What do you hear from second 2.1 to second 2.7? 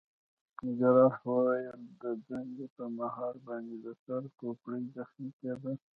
دندې